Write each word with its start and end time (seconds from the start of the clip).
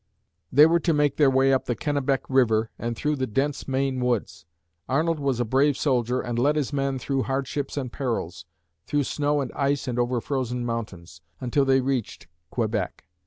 They 0.51 0.65
were 0.65 0.79
to 0.79 0.95
make 0.95 1.17
their 1.17 1.29
way 1.29 1.53
up 1.53 1.65
the 1.65 1.75
Kennebec 1.75 2.23
River 2.27 2.71
and 2.79 2.95
through 2.95 3.17
the 3.17 3.27
dense 3.27 3.67
Maine 3.67 3.99
woods. 3.99 4.47
Arnold 4.89 5.19
was 5.19 5.39
a 5.39 5.45
brave 5.45 5.77
soldier 5.77 6.21
and 6.21 6.39
led 6.39 6.55
his 6.55 6.73
men 6.73 6.97
through 6.97 7.21
hardships 7.21 7.77
and 7.77 7.91
perils, 7.93 8.45
through 8.87 9.03
snow 9.03 9.41
and 9.41 9.51
ice 9.51 9.87
and 9.87 9.99
over 9.99 10.19
frozen 10.19 10.65
mountains, 10.65 11.21
until 11.39 11.65
they 11.65 11.81
reached 11.81 12.25
Quebec. 12.49 13.05